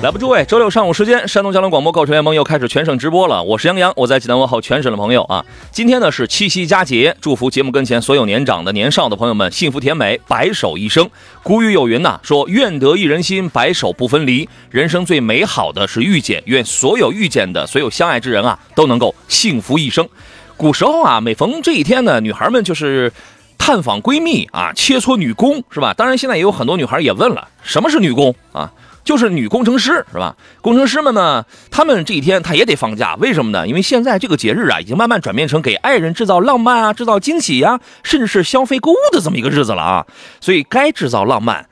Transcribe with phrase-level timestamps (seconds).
[0.00, 3.42] 来吧，诸位，周六上午时间，山东交通广播购车联盟又开始全省直播了。
[3.42, 5.44] 我是杨洋，我在济南问候全省的朋友啊。
[5.72, 11.10] 今天呢是七夕佳节，祝福节目跟前所有年长的、年少的朋友们幸福甜美，白首一生。
[11.42, 14.48] 古语有云呐，说愿得一人心，白首不分离。
[14.70, 20.08] 人生最美好的是遇见，愿所有遇见的、所有相爱之人啊，都能够幸福一生。
[20.56, 23.12] 古时候啊，每逢这一天呢，女孩们就是
[23.58, 25.92] 探访闺蜜啊，切磋女工是吧？
[25.92, 28.72] 当然，现在也有很多女孩也问了，什么是女工啊？
[29.08, 30.36] 就是女工程师是吧？
[30.60, 33.66] 工程师们呢，他们这一天他也得放假，为什么呢？
[33.66, 40.06] 因为现在这个节日啊，已经慢慢转变成给爱人制造浪漫啊、制造惊喜呀，甚至是消费购物的这么一个日子了啊，
[40.42, 41.66] 所以该制造浪漫。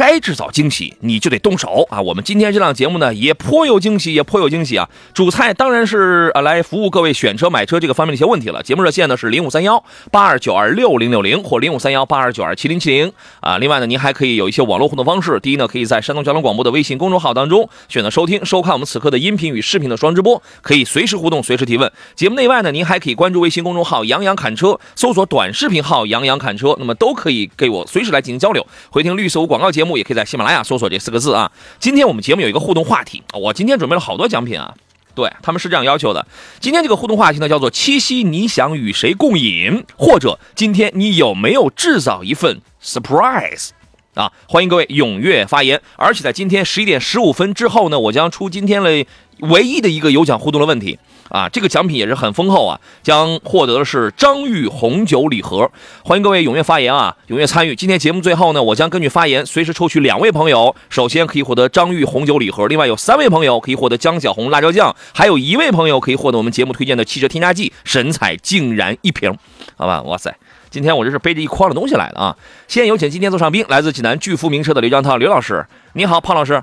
[0.00, 2.00] 该制造惊喜，你就得动手啊！
[2.00, 4.88] 我们今天这档节目呢，也颇有惊喜，也颇有惊喜啊！
[5.12, 8.62] 主菜当然是啊，来服务各位选车、买车这个方面的一些问题了。
[8.62, 13.12] 节目热线呢是零五三幺八二九二六零六零或零五三幺八二九二七零七零
[13.42, 13.58] 啊。
[13.58, 15.38] 另外呢，您还可以有一些网络互动方式。
[15.40, 21.92] 第一呢，可以在山东交通广播的微信公众号当中选择收听、收看我们此刻的音频与视频的双直播，可以随时互动、随时提问。
[22.16, 28.66] 节目内外呢，您还可以关注微信公众号“杨洋侃车”，搜索短视频号“杨洋侃车”，那么都可以给我随时来进行交流。
[28.88, 29.89] 回听绿色无广告节目。
[29.96, 31.50] 也可以在喜马拉雅搜索这四个字啊。
[31.78, 34.74] 今天我们节目有一个互动话题，我今天准备了好多奖品啊。
[35.12, 36.24] 对他们是这样要求的。
[36.60, 43.70] 今天这个互动话题呢，叫做七夕你想与谁共饮，或者今天你有没有制造一份 surprise
[44.14, 44.30] 啊？
[44.48, 45.82] 欢迎各位踊跃发言。
[45.96, 49.04] 而且在今天十一点十五分之后呢，我将出今天的
[49.40, 50.98] 唯一的一个有奖互动的问题。
[51.30, 55.70] 啊，这个奖品也是很丰厚啊，将获得的是张裕红酒礼盒。
[56.04, 57.74] 欢迎各位踊跃发言啊，踊跃参与。
[57.74, 69.32] 今天节目最后呢，我将根据发言随时抽取两位朋友，首先可以获得张裕红酒礼盒，另外有三位朋友可以获得江小红辣椒酱，还有一位朋友可以获得我们节目推荐的汽车添加剂神采竟然一瓶，
[69.76, 70.02] 好吧？
[70.02, 70.34] 哇塞，
[70.68, 72.36] 今天我这是背着一筐的东西来的啊！
[72.66, 76.60] 先有请今天座上宾，来自济南巨富名车的刘江涛刘老师，你好，胖老师。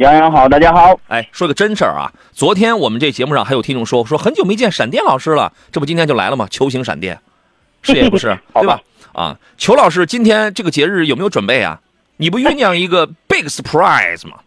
[0.00, 0.98] 杨洋好，大家好。
[1.08, 6.48] 哎，说个真事儿啊，昨天我们这节目上还有听众说，说很久没见闪电老师了，这不今天就来了吗？
[6.50, 7.20] 球形闪电，
[7.82, 8.80] 是也不是，对吧？
[9.12, 11.78] 啊，裘老师，今天这个节日有没有准备啊？
[12.16, 14.38] 你不酝酿一个 big surprise 吗？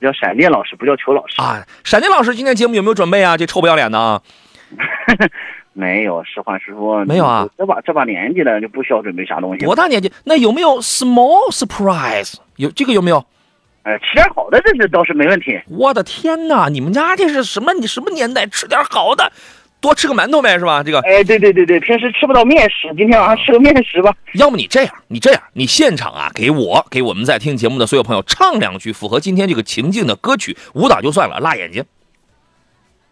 [0.00, 1.66] 叫闪电老师，不叫裘老师啊。
[1.82, 3.36] 闪电老师今天节目有没有准备啊？
[3.36, 4.22] 这臭不要脸的啊！
[5.74, 7.48] 没有，实话实说，没有啊。
[7.58, 9.64] 这把这把年纪了，就不需要准备啥东西。
[9.64, 10.12] 多大年纪？
[10.22, 12.34] 那有没有 small surprise？
[12.54, 13.26] 有这个有没有？
[13.88, 15.58] 哎，吃点好的，这是倒是没问题。
[15.66, 17.72] 我的天哪，你们家这是什么？
[17.72, 18.44] 你什么年代？
[18.46, 19.32] 吃点好的，
[19.80, 20.82] 多吃个馒头呗，是吧？
[20.82, 24.14] 这个，哎，对对对对，平时吃不到面食，今天晚上吃个面食吧。
[24.34, 31.82] 要么你这样，你这样，你现场啊，给我给我们在听节目的所有朋友唱两句符合今天这个情境的歌曲，舞蹈就算了，辣眼睛。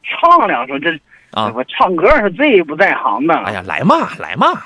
[0.05, 0.91] 唱两首，这
[1.31, 3.35] 啊，我唱歌是最不在行的。
[3.35, 4.63] 哎呀，来嘛来嘛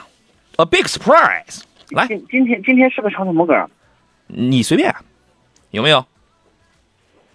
[0.56, 2.08] ，A big surprise，来。
[2.08, 3.54] 今今天今天是个唱什么歌？
[4.26, 4.92] 你随便。
[5.70, 6.04] 有没有？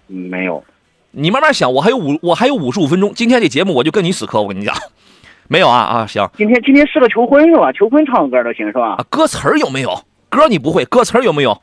[0.07, 0.63] 没有，
[1.12, 1.73] 你慢慢想。
[1.73, 3.12] 我还有五，我还有五十五分钟。
[3.16, 4.40] 今天这节目我就跟你死磕。
[4.40, 4.75] 我跟你讲，
[5.50, 6.29] 没有啊啊，行。
[6.38, 7.72] 今天今天是个求婚是吧？
[7.72, 8.97] 求婚唱歌都行是吧？
[8.97, 10.00] 啊，歌词儿有没有？
[10.29, 11.59] 歌你不会，歌词儿有没有？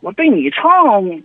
[0.00, 0.70] 我对你唱，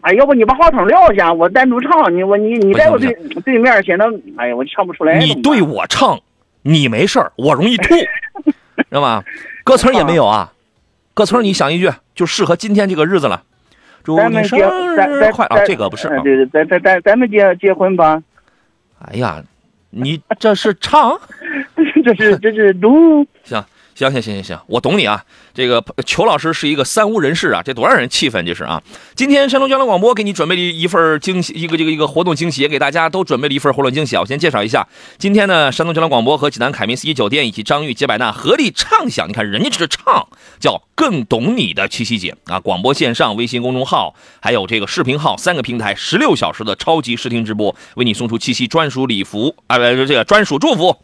[0.02, 2.14] 哎，要不你把话筒撂下，我单独唱。
[2.14, 3.14] 你我你你在我对
[3.46, 4.06] 对面显得，
[4.36, 5.18] 哎呀，我唱不出来。
[5.20, 6.20] 你对我唱，
[6.64, 9.24] 你没事儿，我容易吐，知道吗？
[9.64, 10.52] 歌词也没有啊。
[11.14, 13.44] 歌词你想一句，就适合今天这个日子了。
[14.06, 14.60] 咱们结
[14.96, 18.22] 咱咱啊，这个不是，对对，咱咱咱咱们结结婚吧。
[19.00, 19.44] 哎呀，
[19.92, 21.20] 你这是唱，
[22.04, 23.26] 这是这是读。
[23.44, 23.64] 行
[24.00, 25.26] 行行行行行，我懂你啊。
[25.54, 28.46] 这个裘老师是一个三无人士啊，这多让人气愤！
[28.46, 28.82] 这是啊，
[29.14, 34.22] 今天山东交通广播给你准备了一份惊喜，一个这个一个活动惊喜，也给大家都准备了一份活动惊喜啊。
[34.22, 34.88] 我先介绍一下，
[35.18, 40.30] 今天呢，山东交通广播和济南凯宾斯基酒店以及张裕杰百纳合力唱响，你看人家这是唱，
[40.62, 42.58] 叫更懂你的七夕节啊！
[42.62, 50.96] 广播线上、微信公众号还有这个视频号三个平台，十六小时的超级视听直播，为你送出七夕专属礼服啊，不这个专属祝福。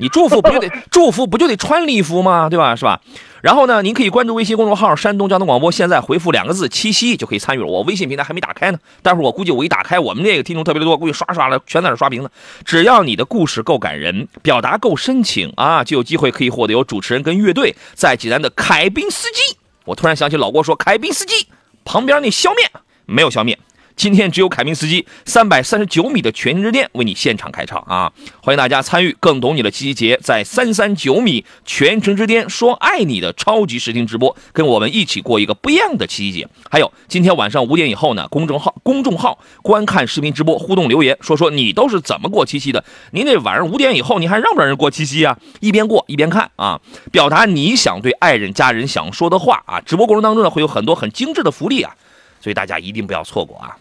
[0.00, 2.48] 你祝福不就得 祝福不就得穿礼服吗？
[2.48, 2.74] 对吧？
[2.74, 3.00] 是吧？
[3.42, 7.66] 然后呢，您可以关注微信公众号“山东交通广播”，现在回复两个字“七夕”就可以参与了。
[7.66, 12.30] 我微信平台还没打开呢，待会儿我估计我一打开，我们这个听众特别的多，估计刷刷了全在那刷屏呢。
[12.64, 19.56] 只要你的故事够感人，表达够深情啊，就有机会可以获得由主持人跟乐队在济南的凯宾斯基。
[19.86, 21.46] 我突然想起老郭说凯宾斯基
[21.84, 22.70] 旁边那削面
[23.06, 23.58] 没有削面。
[24.00, 28.10] 今天只有凯明斯基三百三十九米的全新之巅为你现场开唱啊！
[28.42, 36.48] 欢迎大家参与，更懂你的七夕节，在三三九米全程之巅说爱你的超级视听直播，跟我们一起过一个不一样的七夕节。
[36.70, 42.82] 还有今天晚上五点以后呢，公众号公众号观看视频直播，互动留言，说说你都是怎么过七夕的？
[43.10, 45.36] 您这晚上五点以后，你还让不让人过七夕啊？
[45.60, 46.80] 一边过一边看啊，
[47.12, 49.78] 表达你想对爱人、家人想说的话啊！
[49.82, 51.94] 直播过程当中呢，会有很多很精致的福利啊，
[52.40, 53.76] 所以大家一定不要错过啊！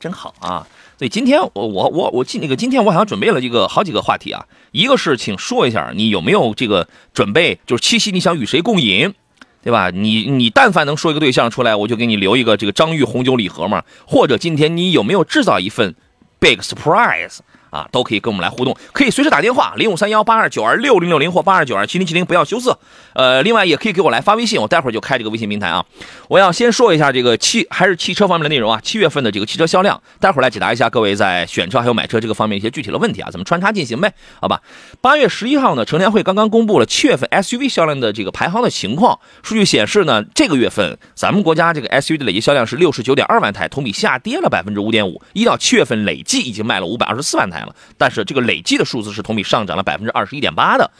[0.00, 0.66] 真好啊！
[0.98, 9.12] 所以今天我我我我今那个今天我好像准备了一个好几个话题啊，一个是请说一下你有没有这个准备，就是七夕你想与谁共饮，
[9.62, 9.90] 对吧？
[9.90, 13.84] 你你但凡能说一个对象出来，我就给你留一个这个张裕红酒礼盒嘛。
[14.06, 15.94] 或者今天你有没有制造一份
[16.38, 17.38] big surprise？
[17.70, 22.78] 啊，都可以跟我们来互动，可以随时打电话零五三幺八二九二六零六零或八二九二七零七零，不要羞涩。
[23.14, 25.84] 呃，另外也可以给我来发微信，我待会儿就开这个微信平台啊。
[26.28, 34.60] 我要先说一下这个汽还是汽车方面的内容啊，七月份的这个汽车销量，待会儿来解答一下各位在选车还有买车这个方面一些具体的问题啊，咱们穿插进行呗，好吧？
[35.00, 47.59] 八月十一号呢，成联会刚刚公布了七月份 SUV 销量的这个排行的情况，数据显示呢，这个月份咱们国家这个 SUV 的累计销量是六十九点二万台，同比下跌了百分之五点五，一到七月份累计已经卖了五百二十四万台。
[47.98, 50.90] 但是这个累计的数字是同比上涨了百分之二十一点八的，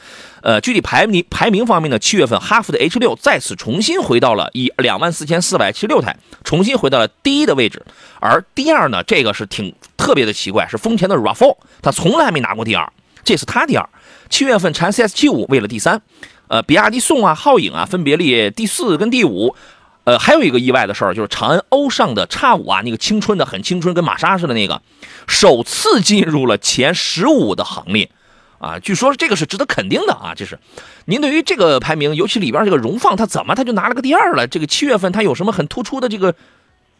[0.41, 7.85] 呃，具体排名排名方面呢，七月份哈弗的 H 六再次重新回到了以两万四千四百七十六台，重新回到了第一的位置，
[8.19, 12.91] 而第二呢，这个是挺特别的奇怪，是丰田的 RAV4，它从来没拿过第二，
[13.23, 13.87] 这是它第二。
[14.29, 16.01] 七月份长安 CS 七五位了第三，
[16.47, 19.55] 呃，比亚迪宋啊、皓影啊分别列第四跟第五。
[20.03, 24.81] 呃，还有一个意外的事儿，就是长安欧尚的叉五啊，那个青春的很青春，跟玛莎似的那个，
[25.27, 28.09] 首次进入了前十五的行列，
[28.57, 30.33] 啊，据说这个是值得肯定的啊。
[30.35, 30.57] 这是，
[31.05, 34.47] 您对于这个排名，尤其里边这个荣放，它怎么它就拿了个第二了？
[34.47, 36.33] 这个七月份它有什么很突出的这个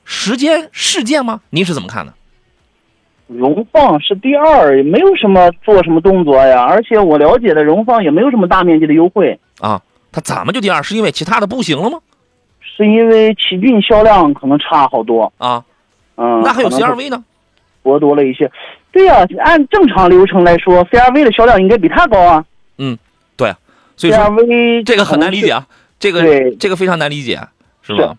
[0.05, 1.41] 时间事件吗？
[1.49, 2.13] 您是怎么看的？
[3.27, 9.81] 荣放是第二，也没有什么做什么动作呀，而且我了解的荣放也没有什么大面积的优惠啊。
[10.11, 10.83] 它怎么就第二？
[10.83, 11.99] 是因为其他的不行了吗？
[12.75, 15.63] 是因为奇骏销量可能差好多啊，
[16.15, 17.23] 嗯，那还有 CRV 呢，
[17.83, 18.49] 薄多了一些。
[18.91, 22.43] 对呀，按正常流程来说，CRV 的销量应该比它高啊。
[22.77, 22.97] 嗯，
[23.37, 23.53] 对，
[23.95, 24.23] 所以说
[24.85, 25.65] 这个很难理解啊，
[25.99, 27.39] 这个这个非常难理解，
[27.81, 28.15] 是吧？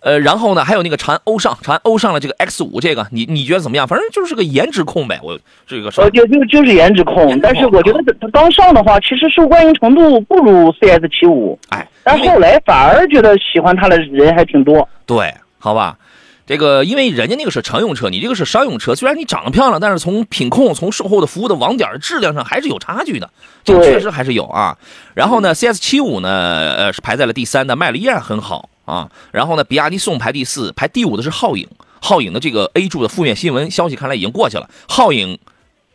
[0.00, 3.86] 呃，然后呢，还有那个长安欧尚，长安欧尚的这个 X 五，这个你你觉得怎么样？
[3.86, 14.88] 反正就是个颜值控呗，我这个呃，就就就是颜值控，但是我觉得它刚上的话，其实受欢迎程度不如 CS 七五，哎，但后来反而觉得喜欢它的人还挺多。
[15.04, 15.98] 对，好吧，
[16.46, 23.28] 这个因为人家那个是乘用车，你这个是商用车，虽然你长得漂亮，但是从品控、从售后的服务的网点质量上还是有差距的，
[23.64, 24.78] 这个确实还是有啊。
[25.14, 26.28] 然后呢，CS 七五呢，
[26.76, 28.70] 呃，是排在了第三的，卖的依然很好。
[28.88, 31.68] 啊，然后呢，比亚迪宋排第四，排第五的是皓影。
[32.00, 34.70] 皓影的这个 A 柱的负面新闻消息看来已经过去了。
[34.88, 35.38] 皓影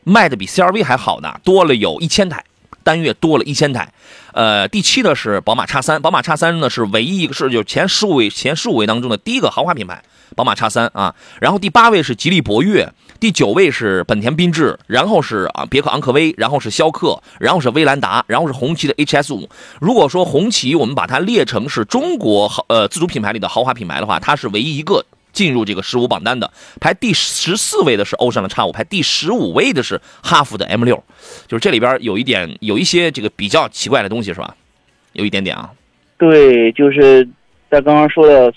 [0.04, 2.44] 卖的比 CRV 还好呢，多了有一千台，
[2.84, 3.92] 单月多了一千台。
[4.34, 10.04] 呃，第七的是宝马叉三，宝马叉三呢是唯一一个是就前十五位前十五位当中的第一个豪华品牌，
[10.36, 11.16] 宝马叉三啊。
[11.40, 12.94] 然后第八位是吉利博越。
[13.24, 19.48] 第九位是本田缤智，然后是啊别克昂科威，然后是逍客，然后是威兰达，然后是红旗的 HS 五。
[19.80, 26.52] 如果说红旗我们把它列成是中国豪呃自主品牌里的豪华品牌的话，它是唯一一个进入这个十五榜单的。
[26.82, 31.02] 排第十四位的是欧尚的叉五，排第十五位的是哈弗的 M 六。
[31.48, 34.54] 就是这里边有一点有一些这个比较奇怪的东西是吧？
[35.14, 35.72] 有一点点啊。
[36.18, 37.26] 对，就是
[37.72, 38.54] 在刚刚说的，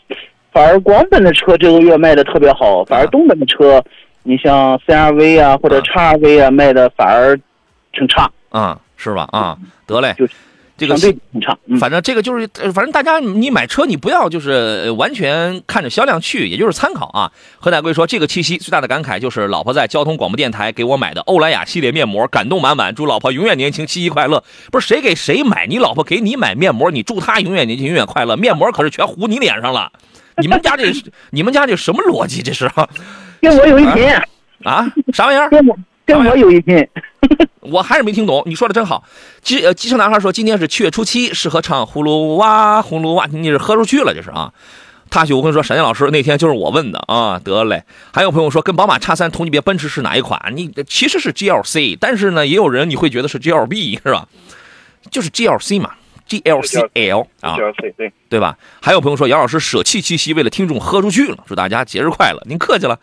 [0.51, 3.81] 反而广本的车这个月卖的特别好，反而东本的车。
[4.27, 7.39] 你像 CRV 啊，或者 XRV 啊，卖的反而
[7.93, 9.29] 挺差啊，是吧？
[9.31, 9.57] 啊，
[9.87, 10.27] 得嘞，就
[10.77, 11.57] 这个相对挺差。
[11.79, 17.31] 反正这个就是，反正大家你买车你不要就是完全看着销量去，也就是参考啊。
[17.59, 24.43] 何乃贵说，这个七夕最大的感慨就是老婆在交通广播电台给我买的欧莱雅系列面膜，感动满满，祝老婆永远年轻，七夕快乐。
[24.73, 28.37] 不是谁给谁买，你老婆给你买面膜，你祝她永远年轻，永远快乐。
[28.37, 29.93] 面膜可是全糊你脸上了，
[30.39, 30.93] 你们家这
[31.31, 32.43] 你们家这什么逻辑？
[32.43, 32.69] 这是？
[33.49, 34.09] 跟我有一拼
[34.65, 34.93] 啊？
[35.13, 35.49] 啥玩意儿？
[35.51, 36.87] 跟我跟我有一拼，
[37.61, 38.43] 我还是没听懂。
[38.47, 39.05] 你说的真好。
[39.43, 44.53] 机呃，机车男孩说今天是七月初七，适合唱葫芦娃，葫芦娃，你是喝出去了，这是啊。
[45.09, 47.39] 大许，我跟你说，闪电老师那天就是我问的啊。
[47.39, 47.85] 得嘞。
[48.13, 50.41] 还有朋友说跟宝马叉三同级别奔驰是哪一款？
[50.55, 54.27] 你其实是 GLC，但是呢，也有人你会觉得是 GLB 是吧？
[55.11, 55.93] 就是 GLC 嘛
[56.29, 57.57] ，GLCL 啊，
[57.97, 58.57] 对对吧？
[58.81, 62.43] 还有朋友说姚老师舍弃七夕，为了听众喝出去了，祝大家节日快乐。
[62.47, 62.99] 您客气了。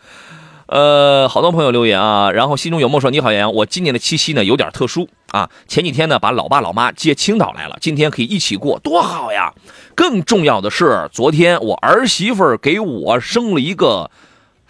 [0.66, 5.50] 呃，好多朋友留言啊，然后心中有梦说：“你好，杨洋，我今年的七夕呢有点特殊啊。
[5.68, 9.52] 前几天呢把老爸老妈接青岛来了，今天可以一起过，多好呀！
[9.94, 14.10] 更重要的是，昨天我儿媳妇给我生了一个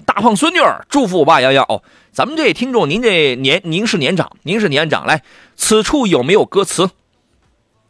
[0.04, 1.80] 大胖孙女儿，祝福我爸杨洋哦。
[2.10, 5.22] 咱们这听众，您这年您是年长，您是年长，来，
[5.54, 6.90] 此处有没有歌词？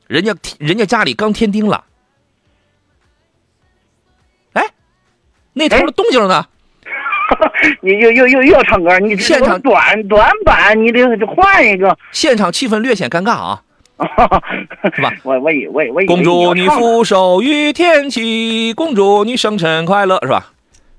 [0.06, 1.84] 人家人家家里刚添丁了。
[4.52, 4.62] 哎，
[5.52, 6.46] 那头的动静呢？
[7.80, 8.99] 你又又又又要唱歌？
[8.99, 11.96] 你现场短短板，你得换一个。
[12.12, 13.62] 现场气氛略显尴尬啊，
[14.94, 15.12] 是吧？
[15.23, 20.52] 我我以我我以公主你福寿与天齐，公主你生辰快乐，是吧？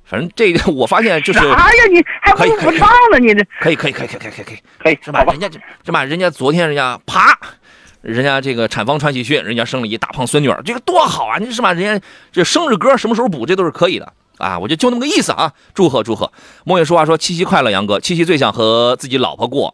[0.03, 1.85] 反正这个我发现就是哎呀？
[1.91, 3.19] 你还不不唱了？
[3.19, 4.57] 你这可以可以可以可以可以可以可以。
[4.79, 5.39] 可以是吧人？
[5.39, 6.03] 家这是吧？
[6.03, 7.37] 人家昨天人家啪，
[8.05, 11.39] 人家这个产房传喜讯，人家生了一大胖孙女儿，这个多好啊！
[11.39, 11.73] 你是吧？
[11.73, 14.59] 人家这生日歌什么时候补，这都是可以的啊！
[14.59, 15.51] 我就就那么个意思啊！
[15.73, 16.31] 祝贺祝贺！
[16.65, 19.73] 莫言说话说七夕快乐，杨哥，七夕最想和自己老婆过。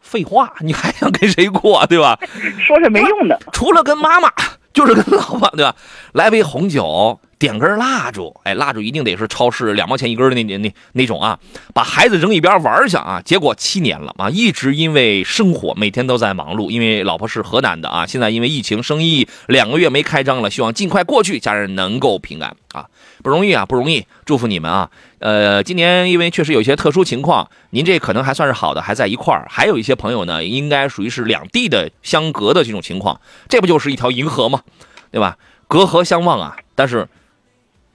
[0.00, 2.18] 废话，你还想跟谁过，对吧？
[2.66, 3.38] 说是没用的。
[3.52, 4.32] 除了跟妈妈，
[4.72, 5.76] 就是跟老婆，对吧？
[6.12, 11.38] 来杯红酒，点根蜡烛，哎，蜡烛一定得是超市两毛钱一根的那那那那种啊，
[11.72, 13.20] 把孩子扔一边玩去啊。
[13.24, 22.86] 结果七年了啊，一直因为生活每天都在忙碌，因为老婆是河南的啊，现在因为疫情生意两个月没开张了，希望尽快过去，家人能够平安啊，
[23.22, 24.90] 不容易啊，不容易，祝福你们啊。
[25.18, 29.46] 呃，今年因为确实有些特殊情况，您这可能还算是好的，还在一块儿。
[29.48, 34.62] 还有一些朋友呢，应该属于是两地的相隔的这种情况，这不就是一条银河吗？
[35.10, 35.38] 对吧？
[35.66, 37.08] 隔河相望啊，但是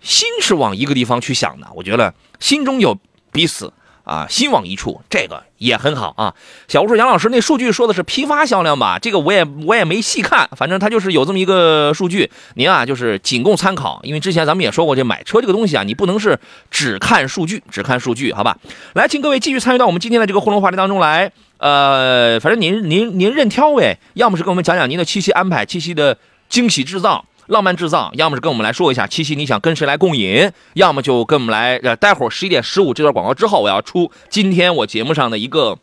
[0.01, 1.67] 心是往一个地方去想的。
[1.75, 2.97] 我觉得心中有
[3.31, 6.33] 彼此啊，心往一处，这个也很好啊。
[6.67, 8.97] 小吴说，杨老师那数据说的是批发销量吧？
[8.97, 13.99] 这个我也我也没细看，反正他就是有这么一个数据，您啊就是仅供参考。
[14.01, 16.39] 因为之前咱们也说过，这买车这个东西啊，你不能是
[16.71, 18.57] 只看数据，只看数据，好吧？
[18.93, 21.31] 来，请各位继续参与到我们今天的这个互动话题当中来。
[21.59, 27.25] 呃，反正您您您任挑呗，要么是跟我们讲讲您的七夕安排，七夕的惊喜制造。
[27.49, 31.77] 浪漫制造，要么是跟我们来说一下七夕你想跟谁来共饮，要么就跟我们来。
[31.77, 35.79] 呃，待会儿十一点十五这段广告之后，我要出今天我节目上的一个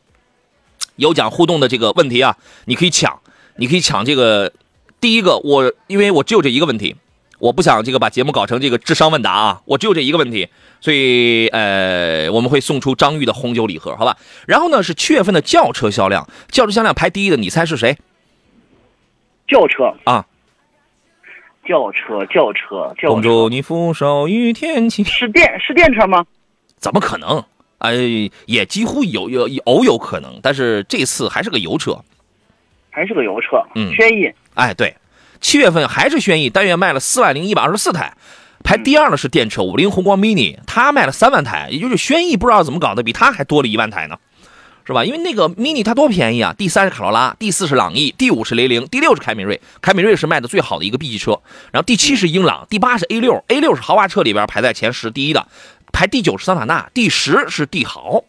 [0.94, 3.20] 有奖互动的这个问题啊，你可以抢，
[3.56, 4.52] 你可以抢这个
[5.00, 5.38] 第一个。
[5.38, 6.94] 我因为我只有这一个问题，
[7.40, 10.48] 我不想这个把节目搞成这个智商问答啊，我只有这一个问题，
[10.80, 14.16] 所以呃，我们会送出张裕的红酒礼盒，好吧？
[14.46, 17.98] 然后呢是七月份的轿车销量，轿车销量排第一的，你猜是谁
[19.48, 20.24] 轿车啊？
[21.66, 25.04] 轿车轿车轿车公主你福寿与天齐。
[25.04, 26.24] 是电是电车吗？
[26.78, 27.42] 怎么可能？
[27.78, 27.94] 哎，
[28.46, 31.98] 也几乎有有偶有可能，但是这次还是个油车。
[32.90, 33.62] 还是个油车？
[33.74, 34.96] 嗯轩逸哎，对，
[35.42, 38.14] 七月份还是轩逸，单月卖了四万零一百二十四台，
[38.64, 44.18] 排第二的是电车五菱宏光 mini，它卖了三万台，也就是轩逸不知道怎么搞的，比它还多了一万台呢，
[44.86, 45.04] 是吧？
[45.04, 51.32] 因为那个 mini 它多便宜啊，第三是卡罗拉，第四是朗逸，第五是雷凌，第六是凯美瑞，凯美瑞是卖的最好的一个 B 级车，
[51.72, 55.48] 然后第七是英朗，第八是 A 六，A 六是豪华车里边排在前十第一的，
[55.92, 58.22] 排第九是桑塔纳，第十是帝豪。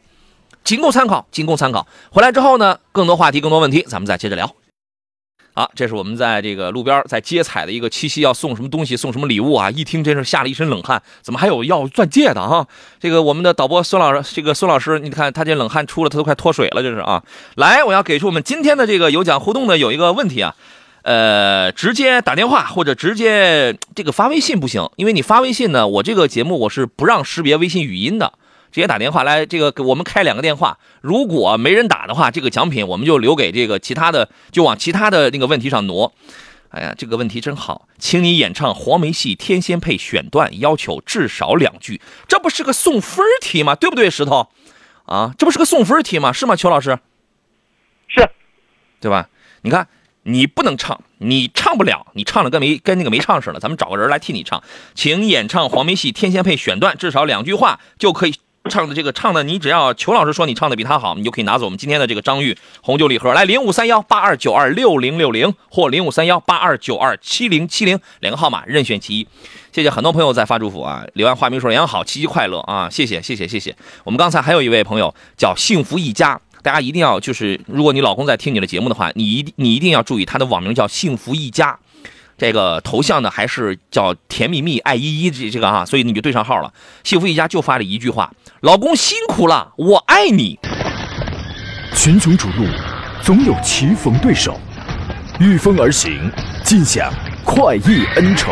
[0.63, 1.87] 仅供参考，仅供参考。
[2.11, 4.56] 回来之后呢，更多话题，更多问题，咱们再接着聊。
[5.57, 9.71] 好，这是我们在这个路边在接彩的一个七夕要送什么东西，送什么礼物啊？
[9.71, 12.67] 一听真是吓了一身冷汗，怎么还有要钻戒的啊？
[12.99, 17.23] 这个我们的导播孙老师，这个孙老师，你看他这冷汗出了，他都快脱水了，这是啊。
[17.55, 20.53] 来，我要给出我们今天的这个有奖互动的有一个问题啊，
[21.01, 28.31] 呃，直接打电话或者直接这个发微信不行，因为你发微信呢，我这个节目我是不让识别微信语音的。
[28.71, 30.77] 直接打电话来，这个给我们开两个电话。
[31.01, 36.13] 如果没人打的话，这个奖品我们就留给这个其他的，就往其他的那个问题上挪。
[36.69, 43.73] 哎呀，这个问题真好，请你演唱黄梅戏《天仙配》选段，要求至少两句，这不是个送分题吗？
[43.73, 44.49] 对不对，石头？
[45.05, 46.33] 啊，这不是个送分题吗？
[46.33, 46.99] 是吗，邱老师？
[48.09, 48.29] 是
[48.99, 49.29] 对吧？
[49.61, 49.87] 你看，
[50.23, 53.61] 你不能唱，你唱不了，你唱了跟没跟那个没唱似的。
[53.61, 54.61] 咱们找个人来替你唱，
[54.93, 58.35] 请演唱黄梅戏《天仙配》选段，至少两句话就可以。
[58.67, 63.33] 唱的这个唱的，你只要裘老师说你唱的比他好，你就可以拿走我们今天的这个张裕红酒礼盒。
[63.33, 69.27] 来，零五三幺八二九二六零六零或零五三幺八二九二七零七零两个号码任选其一。
[69.71, 72.89] 谢谢很多朋友在发祝福啊，留言话明说杨好，七夕快乐啊！
[72.89, 73.75] 谢谢谢谢谢谢。
[74.03, 81.77] 我们刚才还有一位朋友叫幸福一家，大家一定要就是，如果你老公在听你的节目的话，你一你一定要注意他的网名叫幸福一家。
[82.37, 86.71] 这个头像呢还是叫甜蜜蜜爱依依这这个啊，所以你就对上号了。
[87.03, 90.59] 幸福一家就发了一句话：“老公辛苦了，我爱你。
[91.95, 92.65] 群雄逐鹿，
[93.23, 94.59] 总有棋逢对手，
[95.39, 96.31] 御风而行，
[96.63, 97.11] 尽享
[97.43, 98.51] 快意恩仇。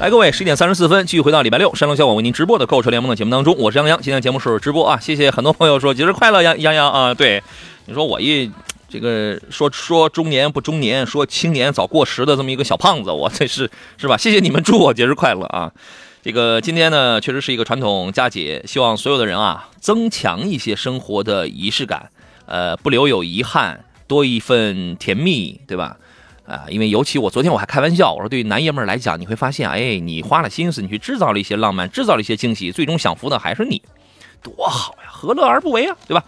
[0.00, 4.00] 来，各位，十一点三十四分，继续回到礼拜六山东小广为您直播的购车联盟的节目当中，我是杨洋。
[4.00, 7.42] 今天节目是直播啊，谢谢很多朋友说节日快乐，杨杨洋啊，对，
[7.86, 8.48] 你说我一
[8.88, 14.16] 这个说说中年不中年，说青年早过时的这么一个小胖子，我这是是吧？
[14.16, 15.72] 谢谢你们，祝我节日快乐啊！
[16.22, 22.08] 这个今天呢，确实是一个传统佳节，希望所有的人啊，增强一些生活的仪式感，
[22.46, 25.96] 呃，不留有遗憾，多一份甜蜜，对吧？
[26.48, 33.82] 啊，因为尤其我昨天我还开玩笑，我说对于男爷们来讲，你会发现，哎，你花了心思，你去制造了一些浪漫，制造了一些惊喜，最终享福的还是你，
[34.42, 36.24] 多好呀，何乐而不为啊，对吧？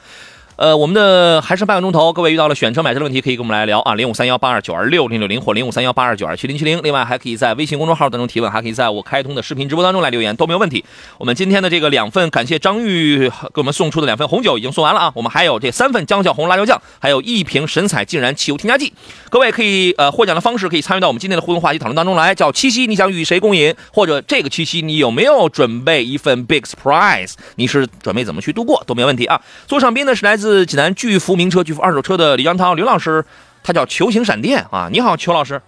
[0.61, 6.79] 呃，我们的还剩半个钟头，各位遇到了选车买车的问题，可以跟我们来聊啊，零五三幺八二九二六零六零或零五三幺八二九二七零七零。
[6.83, 10.85] 另外还可以在微信公众号当中提问，还可以在我开通的视频直播当中来留言，都没有问题。
[11.17, 18.93] 我们今天的这个两份感谢张玉给我们送出的两份红酒已经送完了啊，我们还有这三份江小红辣椒酱，还有一瓶神采竟然汽油添加剂。
[19.31, 27.33] 各位可以呃获奖的方式可以参与到我们今天的互动话题讨论当中来，叫七夕你想与谁共饮，或者这个七夕你有没有准备一份 big surprise？
[27.55, 29.41] 你是准备怎么去度过都没有问题啊。
[29.67, 33.25] 座上宾呢是来自济南巨福名车、巨福二手车的李江涛刘老师，
[33.63, 34.89] 他叫球形闪电啊。
[34.93, 35.61] 你好，邱老师。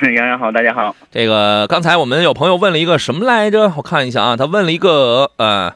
[0.14, 0.94] 杨洋好，大家好。
[1.10, 3.72] 这个刚才我们有朋友问了一个什么来着？
[3.76, 5.72] 我看一下啊，他问了一个呃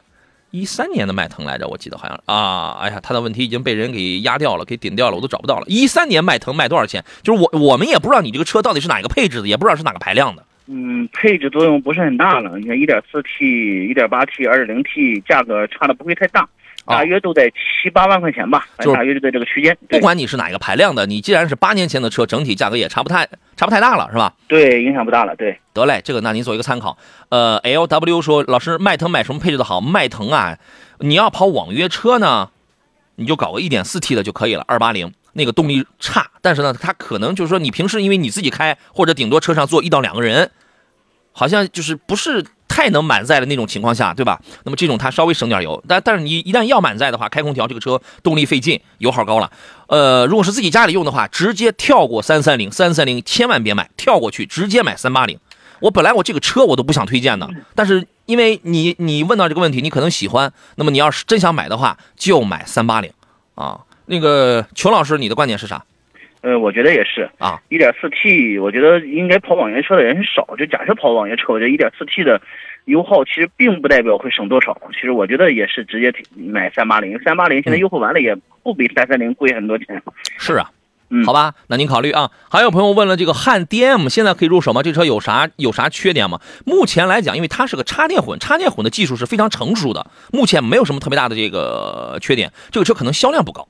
[0.51, 2.77] 一三年的迈腾来着，我记得好像啊。
[2.79, 5.65] 哎呀，他的问题已经被人给压掉了，给顶掉了，我都找不到了。
[5.67, 7.03] 一三年迈腾卖多少钱？
[7.23, 10.45] 就是我我们也不知道你这个车到底是哪个配置的，也不知道是哪个排量的。
[10.67, 12.59] 嗯，配置作用不是很大了。
[12.59, 16.47] 你看，一点四 T、一点八 T、二点零 T，价格差的不会太大。
[16.85, 19.77] 大约都在七八万块钱吧，就是大约就在这个区间。
[19.89, 23.25] 不管你是哪个排量的，你既然是八年前的车，整体价格也差不太
[23.55, 24.33] 差不太大了，是吧？
[24.47, 25.35] 对，影响不大了。
[25.35, 26.97] 对，得嘞，这个那您做一个参考。
[27.29, 29.79] 呃，L W 说，老师，迈腾买什么配置的好？
[29.79, 30.57] 迈腾啊，
[30.99, 32.49] 你要跑网约车呢，
[33.15, 40.51] 你就搞个一点四 T 的就可以了，二八零那个动力差，但是呢，它可能就是说你平时因为你自己开，或者顶多车上坐一到两个人，
[41.31, 42.43] 好像就是不是。
[42.73, 44.41] 太能满载的那种情况下，对吧？
[44.63, 49.51] 那么这种它稍微省点油，但但是你一旦要满载的话，开空调这个车动力费劲，油耗高了。
[49.85, 55.39] 呃，如果是自己家里用的话，直接跳过三三零，三三零千万别买，跳过去直接买三八零。
[55.81, 63.11] 我本来我这个车我都不想推荐的，但是因为你你问到这个问题，你可能喜欢，那么你要是真想买的话，就买三八零
[63.53, 63.81] 啊。
[64.07, 65.85] 那个裘老师，你的观点是啥？
[66.43, 70.45] 呃，我觉得也是啊，一点四 T，我觉得应该跑网约车的人很少。
[70.57, 72.39] 就假设跑网约车，我觉得一点四 T 的。
[72.85, 80.03] 油耗其实并不代表会省多少，其实我觉得也是直接买三八零，三八零现在优惠完了也不比三三零贵很多钱。
[80.37, 80.69] 是啊，
[81.09, 82.29] 嗯，好吧，那您考虑啊。
[82.51, 84.83] 还有朋友问了，这个汉 DM 现在可以入手吗？
[84.83, 86.41] 这车有啥有啥缺点吗？
[86.65, 92.51] 目前来讲，因为它是个插电混，插电混的技术是非常成熟的，目前没有什么特别大的这个缺点。
[92.69, 93.65] 这个车可能销量不高，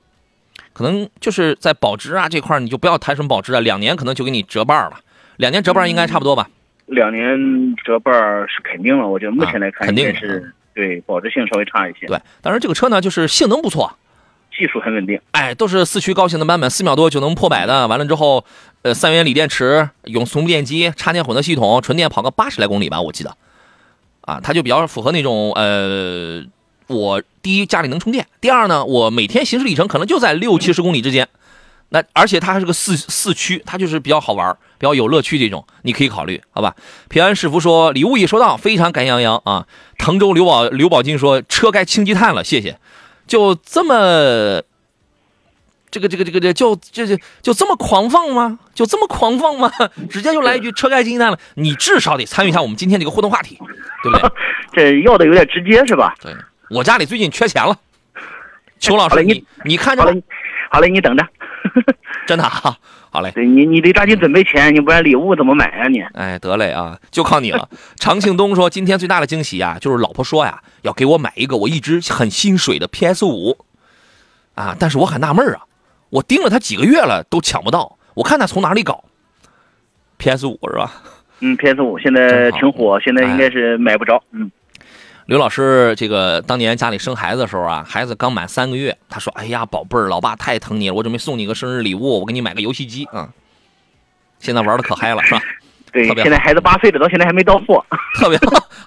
[0.74, 5.00] 可能就是在保值啊这块你就不要谈什么保值啊，两年可能就给你折半了，
[5.38, 6.50] 两年折半应该差不多吧。
[6.86, 8.12] 两年折半
[8.46, 12.06] 是肯定了，我觉得目前来看肯定是对保值性稍微差一些。
[12.06, 13.96] 对，当然这个车呢，就是性能不错，
[14.54, 15.18] 技术很稳定。
[15.30, 17.88] 哎，都是四驱高性能版本，四秒多就能破百的。
[17.88, 18.44] 完了之后，
[18.82, 23.34] 呃，三元锂电池，永磁电机，插电混合系统，纯电跑个八十来公里吧，我记得。
[24.20, 26.42] 啊，它就比较符合那种呃，
[26.86, 31.28] 我第一家里能充电，第二呢，我每天行驶里程可能就在六七十公里之间。
[31.90, 36.74] 那而且它还是个四四驱，它就是比较好玩，比较有乐趣这种，你可以考虑，好吧？
[37.08, 39.66] 平安是福说礼物已收到，非常感谢杨洋啊！
[39.98, 42.78] 滕州刘宝刘宝金说车该清积碳了，谢谢。
[43.28, 44.62] 就这么，
[45.90, 48.58] 这个这个这个这就就就就这么狂放吗？
[48.74, 49.70] 就这么狂放吗？
[50.10, 53.56] 直接就来一句车该清积碳了，你至少得参与一下我们今天这个互动话题，
[54.02, 54.30] 对不对？
[54.74, 56.16] 这要的有点直接是吧？
[56.20, 56.34] 对，
[56.70, 57.76] 我家里最近缺钱了，
[58.78, 60.02] 邱老师，你你看着，
[60.70, 61.26] 好嘞，你等着。
[62.26, 62.76] 真的啊，
[63.10, 65.88] 好嘞，对你，你得抓紧准备钱，你不然礼物怎么买啊？
[65.88, 67.68] 你，哎，得嘞啊，就靠你了。
[67.96, 73.58] 常庆东说，今天最大的惊喜啊，就是老婆说呀，要给我买一个我一直很心水的 PS 五，
[74.54, 75.62] 啊，但是我很纳闷啊，
[76.10, 79.04] 我盯了他几个月了，都抢不到，我看他从哪里搞
[80.16, 80.92] PS 五是吧？
[81.40, 84.50] 嗯，PS 五现在挺火，现在应该是买不着，嗯。
[85.26, 93.32] 刘老师，这个当年家里生孩子的时候啊，孩子刚满三个月，他说：“哎呀，宝贝儿，老爸太疼你了，我准备送你个生日礼物，我给你买个游戏机啊。”
[94.38, 95.40] 现在玩的可嗨了，是吧？
[95.94, 97.84] 对，现在孩子八岁了，到现在还没到货，
[98.18, 98.36] 特别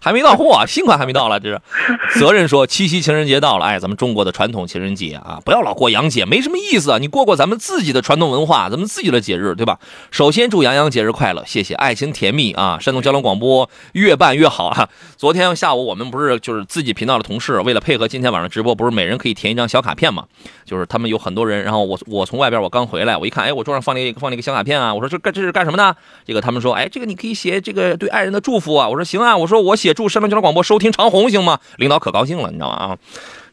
[0.01, 1.59] 还没到货，新款还没到了，这是。
[2.19, 6.97] 责任说七夕情人节到了，哎，咱们中国的传统情人节啊，不要老过洋节，没什么意思啊。
[6.97, 9.79] 你过过咱们自己的传统文化，咱们自己的节日，对吧？
[10.11, 12.77] 首先祝杨洋节日快乐，谢谢，爱情甜蜜啊！
[12.81, 14.89] 山东交通广播越办越好啊！
[15.15, 20.25] 昨天下午我们不是就是自己频道的同事，为了配合今天晚上直播，不是每人可以填一张小卡片嘛？
[20.65, 25.95] 就是他们有很多人，然后我我从外边我刚回来，我一看，哎，我桌上放了一个放了一个小卡片啊，我说这干这是干什么呢？
[26.25, 28.89] 这个他们说，哎，这个你可以写这个对爱人的祝福啊。
[28.89, 31.59] 我说行啊，我说我写祝山东交通广播收听长虹行吗？
[31.75, 32.75] 领导可高兴了，你知道吗？
[32.75, 32.97] 啊，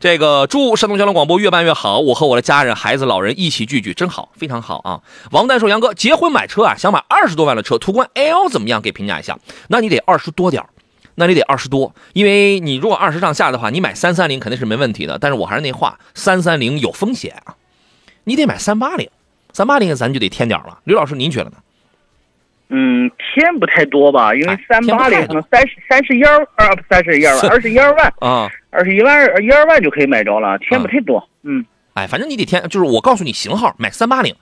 [0.00, 5.02] 这个祝山东交通广播越办越好，我和我的家人、孩子、老人一起聚聚，真好，非常好啊。
[5.30, 8.80] 王丹说，杨哥结婚买车啊，想买二十多万的车，途观 L 怎么样？
[8.80, 9.38] 给评价一下。
[9.68, 10.64] 那你得二十多点
[11.16, 15.18] 那你得二十多，因为你如果二十上下的话，你买三三零肯定是没问题的。
[15.18, 17.56] 但是我还是那话，三三零有风险啊，
[18.24, 19.10] 你得买三八零，
[19.52, 20.78] 三八零咱就得添点了。
[20.84, 21.56] 刘老师，您觉得呢？
[22.68, 31.28] 嗯，添不太多吧，因为哎三八零可能三十三十一二啊，不三十一二万，二十一二万，啊，二十一万一二万就可以买着了，添不太多。
[31.42, 34.34] 嗯哎，反正你得添，就是我告诉你型号，买三八零，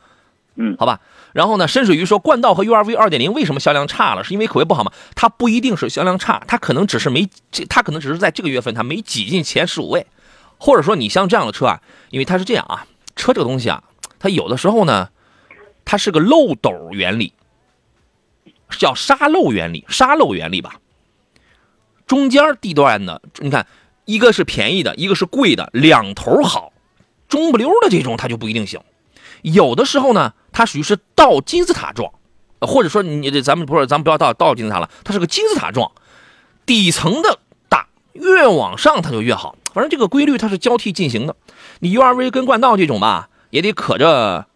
[0.57, 1.01] 嗯好吧。
[1.35, 4.23] 然后呢，深水鱼说冠道和 URV 二点零为什么销量差了？
[4.23, 4.93] 是因为口碑不好吗？
[5.15, 10.07] 它不一定是销量差，它可能只是没这，它可能只是在这个月份它没挤进前十五位，
[10.59, 11.81] 或者说你像这样的车啊，
[12.11, 13.83] 因为它是这样啊，车这个东西啊，
[14.19, 15.09] 它有的时候呢，
[15.85, 17.33] 它是个漏斗原理，
[18.79, 20.81] 叫沙漏原理，沙漏原理吧。
[22.07, 23.67] 中间地段的，你看，
[24.05, 26.73] 一个是便宜的，一个是贵的，两头好，
[27.29, 28.81] 中不溜的这种它就不一定行。
[29.43, 32.13] 有的时候呢，它属于是倒金字塔状，
[32.61, 35.93] 或者说你这咱们不是咱们不要倒倒金字塔了，它是个金字塔状，
[36.67, 39.57] 底层的大，越往上它就越好。
[39.73, 41.35] 反正这个规律它是交替进行的。
[41.81, 44.47] 你 URV 跟冠道这种吧，也得可着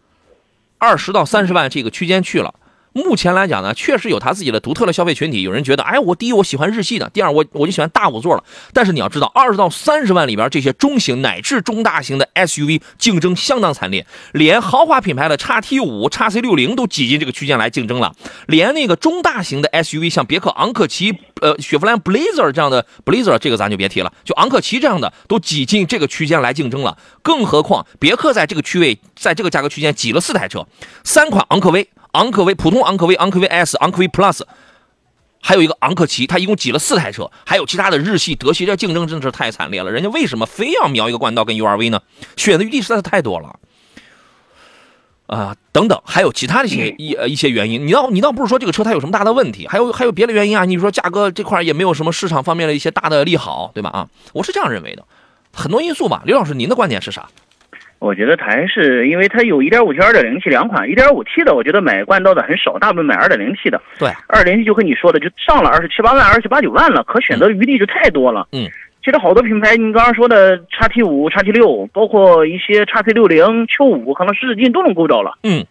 [0.77, 2.53] 二十到三十万这个区间去了。
[2.97, 5.43] 目前来讲呢，确实有它自己的独特的消费群体。
[5.43, 8.43] 有人觉得，哎，我第一我喜欢日系的，第二我我就喜欢大五座了。
[8.73, 18.15] 但是你要知道，二十到三十万里边，这些中型乃至中大型的 SUV 竞争相当惨烈，连豪华品牌的 x T 五、x C 六零都挤进这个区间来竞争了。
[18.47, 26.97] 连那个中大型的 SUV，像别克昂克旗、呃雪佛兰 Blazer 这样的 Blazer，这个咱就别提了，就昂克旗这样的都挤进这个区间来竞争了。
[27.21, 30.65] 更何况别克在这个区位，在这个价格区间挤了四台车，
[31.03, 31.87] 三款昂科威。
[32.17, 34.41] 昂科威、普通昂科威、昂科威 S、昂科威 Plus，
[35.39, 39.91] 还有一个昂克旗，它一共挤了四台车，还有其他的日系、德系，这竞争真的是太惨烈了。
[39.91, 42.01] 人家为什么非要瞄一个冠道跟 URV 呢？
[42.35, 43.59] 选择余地实在是太多了。
[45.27, 50.63] 啊、等等，还有其他的一些一呃一些原因，你倒你倒不是说这个车它有什么大的问题，还有还有别的原因啊？
[50.63, 53.89] 你说价格这块也没有什么市场方面的一些大的利好，对吧？
[53.89, 55.05] 啊，我是这样认为的，
[55.53, 56.23] 很多因素吧。
[56.25, 57.27] 刘老师，您的观点是啥？
[57.99, 63.81] 我觉得它还是因为它有 1.5T、2.0T 两款，1.5T 的我觉得买冠道的很少，大部分买 2.0T 的。
[63.99, 68.47] 对，2.0T 就和你说的，就上了二十七八万、二十八九万了，可选择余地就太多了。
[68.51, 68.69] 嗯，
[69.03, 75.37] 其实好多品牌，你刚刚说的叉 T 五、叉 T 六，包括一些叉 T 六零、Q 五，可能十指进都能够着了。
[75.43, 75.65] 嗯，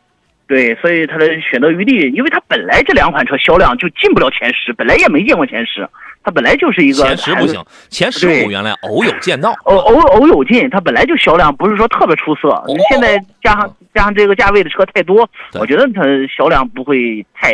[0.46, 5.88] 对，所以它的选择余地，因为它本来这两款车销量就进不了前十，本来也没见过前十，
[6.22, 9.52] 它本来就是一个前十不行，前十对五原来偶有见到。
[9.64, 16.02] 偶偶偶有进，它本来就销量不是说特别出色，你现在加上加上这个价位的车太多，我觉得它
[16.36, 17.52] 销量不会太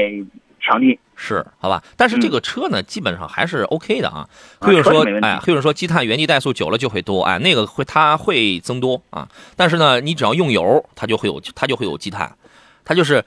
[0.61, 0.99] 强劲。
[1.15, 4.27] 是，好吧，但是这个车呢，基本上还是 OK 的啊。
[4.59, 9.29] 会有人说哎，会有人说积碳原地怠速久了就会多，哎，那个会它会增多啊。
[9.57, 12.33] 但是呢，你只要用油，它就会有它就会有积碳，
[12.85, 13.25] 它就是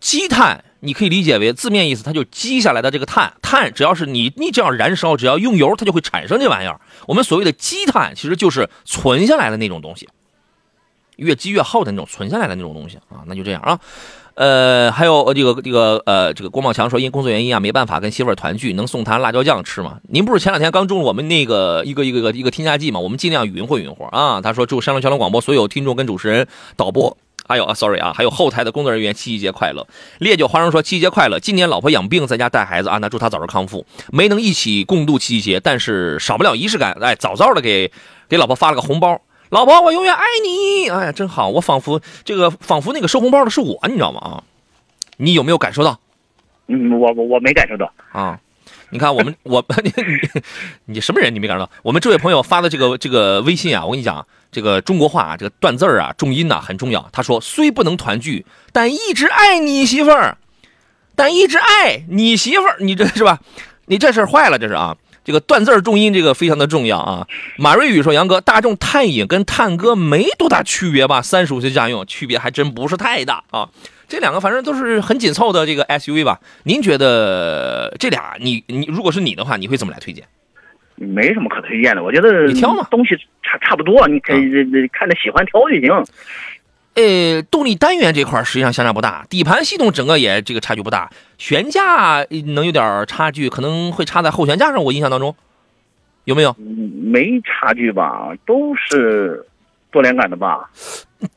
[0.00, 6.80] 积碳，你可以理解为字面意思，它就积下来的这个碳，碳只要是你你只要燃烧，只要用油，它就会产生这玩意儿。
[7.06, 10.08] 我们所谓的积碳，其实就是存下来的那种东西，
[11.16, 13.24] 越积越厚的那种存下来的那种东西啊。
[13.26, 13.80] 那就这样啊。
[14.34, 19.98] 呃，还有这个这个呃，这个郭茂强说，因工作原因啊，没办法跟媳妇儿团聚，能送他辣椒酱吃吗？
[20.10, 23.00] 您不是前两天刚中了我们那个一个一个一个一个添加剂吗？
[23.00, 24.42] 我们尽量匀和匀和啊。
[24.42, 27.16] 他说，祝山东交通广播所有听众跟主持人、导播，
[27.48, 29.86] 还有啊，sorry 啊，还有后台的工作人员七夕节快乐。
[30.18, 33.86] 烈酒花生说七夕节快乐，今年老婆养病在家带孩子啊，那祝他早日康复。
[34.10, 37.90] 没能一起共度七夕节，但是少不了仪式感，哎，早早的给
[38.28, 39.20] 给老婆发了个红包。
[39.50, 40.88] 老婆，我永远爱你！
[40.90, 44.20] 哎呀，真好，我仿佛这个仿佛那个收红包的是我，你知道吗？
[44.20, 44.42] 啊，
[45.18, 46.00] 你有没有感受到
[46.66, 47.92] 嗯，我我我没感受到。
[48.10, 48.40] 啊？
[48.90, 50.42] 你看我们我 你你
[50.86, 51.34] 你什么人？
[51.34, 51.70] 你没感受到？
[51.82, 57.06] 我们这位朋友发的这个这个微信啊，我跟你讲，这个中国话啊，这个断字儿啊，重音呐、很重要。
[57.12, 60.38] 他说：“虽不能团聚，但一直爱你媳妇儿，
[61.14, 63.38] 但一直爱你媳妇儿。”你这是吧？
[63.84, 64.96] 你这事儿坏了，这是啊。
[65.26, 67.26] 这个断字儿重音这个非常的重要啊。
[67.58, 71.20] 马瑞宇说：“杨哥，大众探影跟探歌没多大区别吧？
[71.20, 73.68] 三十五岁家用区别还真不是太大啊。”
[74.08, 76.40] 这两个反正都是很紧凑的这个 SUV 吧？
[76.62, 80.26] 您觉得这俩，你你如果是你的话，你会怎么来推荐？
[80.96, 84.50] 没什么可推荐的，我觉得你挑嘛东西差差不多，你可以
[84.92, 86.04] 看着喜欢挑就行。
[86.94, 94.82] 呃，动力单元这块实际上相差不大，底盘系统整个也这个差距不大，悬架呃能有点差距，可能会差在后悬架上。
[94.82, 95.36] 我印象当中
[96.24, 96.56] 有没有？
[96.58, 98.32] 嗯，没差距吧？
[98.46, 99.44] 都是
[99.90, 100.70] 多连杆的吧？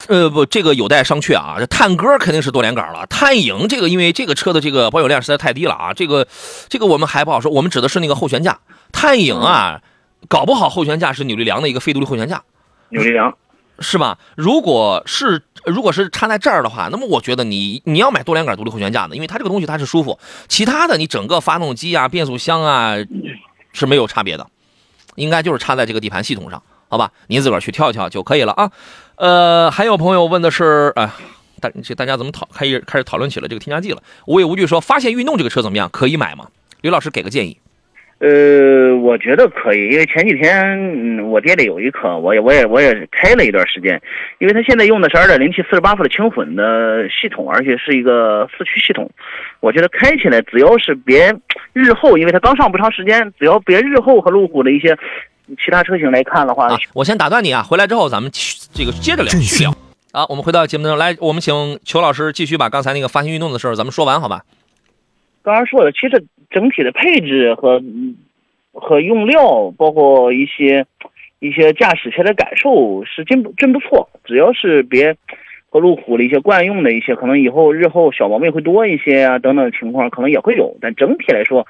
[0.08, 1.58] 呃，不，这个有待商榷啊。
[1.60, 6.26] 这探歌肯定是多连杆了，探影这个因为这个车的这个保有量实在太低了啊，这个
[6.70, 7.52] 这个我们还不好说。
[7.52, 8.58] 我们指的是那个后悬架，
[8.92, 9.82] 探影啊，
[10.28, 12.44] 搞不好后悬架是扭力梁的一个非独立后悬架，
[12.90, 13.36] 扭力梁，
[13.80, 14.18] 是吧？
[14.36, 22.96] 如果是如果是插在这儿的话，那么我觉得你你要买多连杆独立后悬架的，因为它这个东西它是舒服，其他的你整个发动机啊、变速箱啊
[23.74, 24.48] 是没有差别的，
[25.16, 27.12] 应该就是插在这个底盘系统上，好吧？
[27.28, 28.72] 您自个儿去挑一挑就可以了啊。
[29.16, 31.16] 呃，还有朋友问的是，啊、
[31.60, 34.02] 大这大家怎么讨开始开始讨论起了这个添加剂了？
[34.26, 35.90] 无畏无惧说，发现运动这个车怎么样？
[35.92, 36.48] 可以买吗？
[36.82, 37.58] 刘老师给个建议。
[38.20, 44.02] 呃，我觉得可以，因为前几天嗯，我店里有一颗，我也我也我也开了一段时间，
[44.40, 49.10] 因为它现在用的是二点零 T 四十八伏的轻混的系统，而且是一个四驱系统，
[49.62, 51.34] 我觉得开起来只要是别
[51.72, 54.98] 日后，因为它刚上不长时间，只要别日后和路虎的一些
[55.64, 58.30] 其他车型来看的话，啊，我先打断你啊，回来之后咱们
[58.74, 59.74] 这个接着聊，振续聊。
[60.12, 64.42] 啊，我们回到节目当中来，我们请裘老师继续把刚才那个发现运动的事儿咱们说完，好吧？
[65.44, 67.82] 刚才说的，其实整体的配置和
[68.74, 70.86] 和用料，包括一些
[71.40, 74.10] 一些驾驶起来的感受是真不真不错。
[74.24, 75.16] 只要是别
[75.70, 80.76] 和路虎的一些惯用的一些，可能以后日后小毛病会多一些啊，等等情况可能也会有。
[80.82, 81.66] 但整体来说，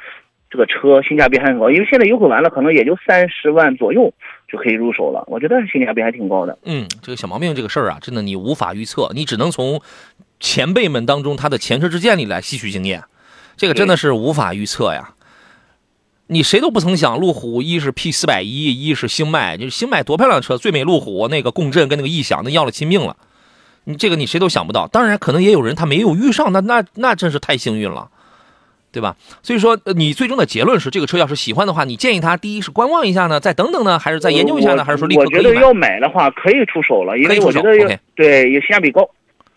[0.50, 4.12] 这个车性价比还很高，因为现在优惠完了，可能也就三十万左右
[4.48, 5.24] 就可以入手了。
[5.28, 6.58] 我觉得性价比还挺高的。
[6.66, 9.80] 嗯，这个小毛病这个事儿啊，真的你无法预测，你只能从
[10.40, 13.04] 前辈们当中他的前车之鉴里来吸取经验，
[13.60, 15.12] 这个真的是无法预测呀。
[16.28, 23.18] 你谁都不曾想，路虎一是 P 四百一，一是星脉，就是星脉多漂亮的车，最美路虎那个共振跟那个异响，那要了亲命了。
[23.84, 28.10] 你这个你谁都想不到，当然可能也有人他没有遇上，那那那真是太幸运了，
[28.94, 29.18] 对吧？
[29.44, 35.38] 所以说，呃你最终的结论是，这个车要是喜欢的话，你建议他第一是观望一下呢，再等等呢，还是再研究一下呢，还是说立刻可以买？
[35.40, 39.10] 我觉得要买的话，可以出手了，因为我觉得对有性价比高。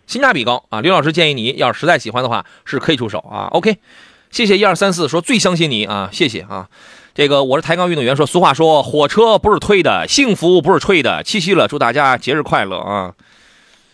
[0.07, 0.81] 性价比高啊！
[0.81, 3.49] 刘老师建议你要是实在喜欢的话，是可以出手啊。
[3.53, 3.79] OK，
[4.31, 6.69] 谢谢一二三四说最相信你啊，谢谢啊。
[7.15, 11.23] 这个我是抬杠运动员说，俗话说火车不是推的，幸福不是吹的。
[11.23, 13.15] 七夕了，祝大家节日快乐啊！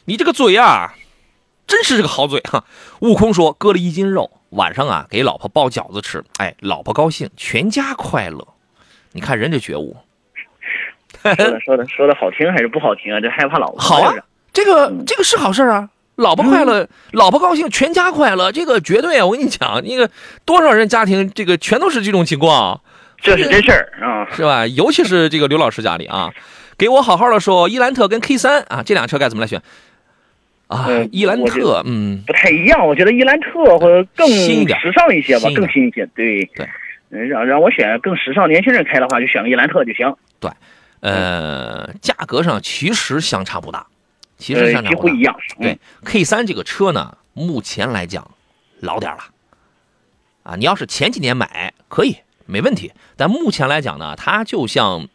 [0.05, 0.95] 你这个嘴啊，
[1.67, 2.65] 真是个好嘴哈、
[3.01, 8.47] 悟空说割了一斤肉，晚上啊给老婆包饺子吃，哎，老婆高兴，全家快乐。
[9.13, 9.97] 你看人这觉悟，
[11.23, 13.21] 说的说的说的好听还是不好听啊？
[13.21, 14.15] 这害怕老婆好啊
[14.53, 15.89] 这个这个是好事啊。
[16.19, 19.25] 老婆快乐，老婆高兴，全家快乐，这个绝对啊！
[19.25, 20.11] 我跟你讲，那个
[20.45, 22.81] 多少人家庭，这个全都是这种情况，
[23.23, 24.27] 这是真事儿啊！
[24.35, 24.67] 是吧？
[24.67, 26.31] 尤其是这个刘老师家里啊，
[26.77, 29.63] 给我好好的说，伊兰特跟 K 三啊，这辆车该怎么来选
[30.67, 31.05] 啊呃？
[31.13, 36.05] 伊兰特，嗯，不太一样，我觉得伊兰特会更新一点时尚一些吧更新一些。
[36.17, 36.69] 对对，
[37.11, 40.13] 嗯让让我选更时尚，年轻人开的话就选个伊兰特就行。
[40.41, 40.51] 对
[41.01, 43.87] 呃，价格上其实相差不大，
[44.39, 45.21] 其实呃相，差不大几乎一。
[45.21, 45.37] 样。
[45.61, 48.31] 对嗯，K 三这个车呢，目前来讲
[48.81, 49.25] 老点儿了，
[50.45, 55.09] 啊，你要是前几年买可以没问题，但目前来讲呢，它就像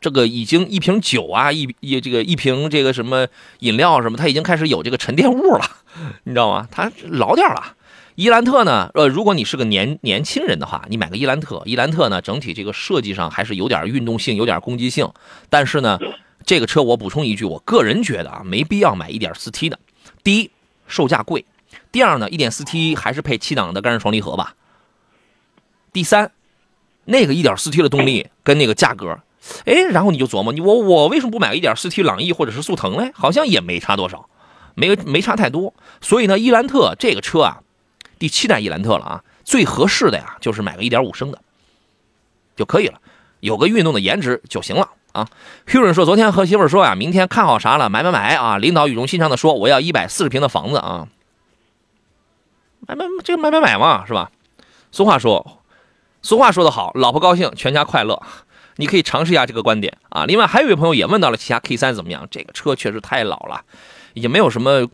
[0.00, 3.28] 这个已经一瓶酒啊，一一这个一瓶这个什么
[3.60, 5.64] 饮料什么，它已经开始有这个沉淀物了，
[6.24, 6.66] 你知道吗？
[6.70, 7.74] 它老点儿了。
[8.14, 15.08] 伊兰特呢，呃，如果你是个年年轻人的话，你买个伊兰特，伊兰特呢，整体这个设计上还是有点运动性，有点攻击性，
[15.48, 15.96] 但是呢，
[16.48, 19.78] 这个车我补充一句，我个人觉得啊，没必要买 1.4T 的。
[20.24, 20.50] 第一，
[20.86, 21.44] 售价贵；
[21.92, 24.54] 第二呢，1.4T 还是配七档的干式双离合吧。
[25.92, 26.32] 第三，
[27.04, 29.18] 那个 1.4T 的动力跟那个价格，
[29.66, 33.12] 哎，然后你就琢磨，你我我为什么不买个 1.4T 朗逸或者是速腾嘞？
[33.12, 34.30] 好像也没差多少，
[34.74, 35.74] 没没差太多。
[36.00, 37.60] 所以呢，伊兰特这个车啊，
[38.18, 41.42] 第七代伊兰特了啊，最合适的呀就是买个1.5升的
[42.56, 42.98] 就可以了，
[43.40, 44.88] 有个运动的颜值就行了。
[45.12, 45.28] 啊
[45.66, 48.58] ，Huron 说，昨天和媳妇说呀，明天看好啥了，买买买啊！
[48.58, 51.08] 领导语重心长的说，我要一百四十平的房子啊，
[52.86, 54.30] 买买这个买买买嘛，是吧？
[54.92, 55.62] 俗话说，
[56.22, 58.22] 俗话说得好，老婆高兴，全家快乐。
[58.76, 60.24] 你可以尝试一下这个观点啊。
[60.24, 63.62] 另外，还有一位朋友也问到了其他 K 三怎么样，这个车确实太老了，
[64.14, 64.86] 已经没有什么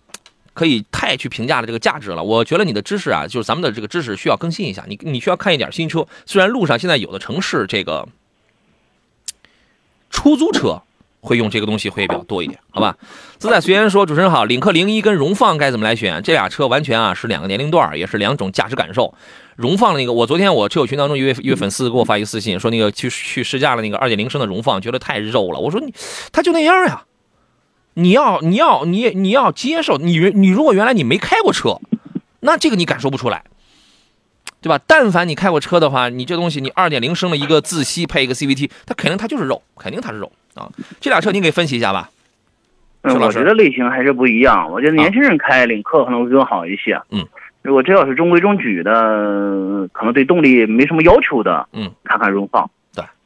[0.54, 2.22] 可以太去评价的这个价值了。
[2.22, 6.06] 我觉得你的知识啊，就是咱们的这个知识需要更新一下，你你需要看一点新车。
[6.24, 8.08] 虽然路上现在有的城市这个
[10.14, 10.80] 出租车
[11.20, 12.96] 会用这个东西会比较多一点，好吧？
[13.38, 16.22] 自在随缘说，主持人好，领克零一跟荣放该怎么来选？
[16.22, 19.12] 这俩车完全啊是两个年龄段，也是两种驾驶感受。
[19.56, 25.58] 荣放那个，我昨天我车友群当中一位 一位粉丝给我发一个私信，说那个去去试驾了那个二点零升的荣放，觉得太肉了。
[25.58, 25.92] 我说你，
[26.30, 27.04] 他就那样呀，
[27.94, 31.80] 你要你要你你要接受，你你如果原来你没开过车，
[32.40, 33.44] 那这个你感受不出来。
[34.64, 34.82] 对吧？
[34.86, 40.70] 但凡你开过车的话，你这东西你二点零升的一个自吸配一个 CVT，它肯定它就是肉，肯定它是肉啊。
[41.02, 42.08] 这俩车你给分析一下吧。
[43.02, 44.70] 嗯，我觉得类型还是不一样。
[44.72, 46.98] 我觉得年轻人开领克可能会更好一些。
[47.10, 47.22] 嗯，
[47.60, 52.70] 如果这要是中规中矩的，可能对动力没什么要求的，嗯，看看荣放。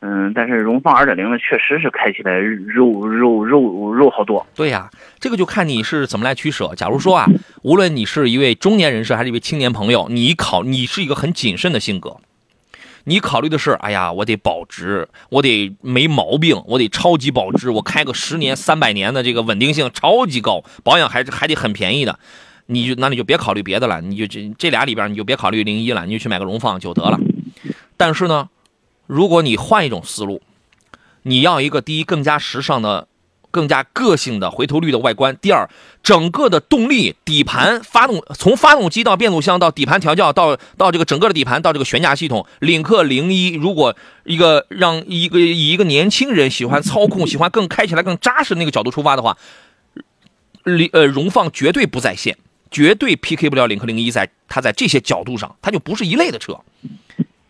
[0.00, 4.46] 嗯，但是荣放二点零呢，确实是开起来肉肉肉肉好多。
[4.54, 6.72] 对呀，这个就看你是怎么来取舍。
[6.76, 7.26] 假如说啊，
[7.62, 12.18] 无论你是一位中年人士还是一位青年朋友，你考你是一个很谨慎的性格，
[13.04, 22.16] 你考虑的是，哎呀，我得保值，我得没毛病，我得超级保值，我开个十年、三百年的这个稳定性超级高，保养还还得很便宜的，
[22.66, 27.18] 你就那你就别考虑别的了，你就这这俩里边你就别考虑零一了，你就去买个荣放就得了。
[27.96, 28.48] 但是呢。
[29.09, 30.42] 如果你换一种思路，
[31.23, 33.09] 你要一个第一更加时尚的、
[33.51, 35.66] 更加个性的回头率的外观；第二，
[36.03, 49.38] 整个的动力、底盘、发动，从发动机到变速箱到底盘调教到到这个整个的底盘到这个悬架系统，领克零一，如果一个让一个以一个年轻人喜欢操控、 喜欢更开起来更扎实那个角度出发的话，
[50.64, 52.37] 领呃荣放绝对不在线，
[52.71, 56.61] 绝对 PK 不了领克零一，在它在这些角度上，它就不是一类的车。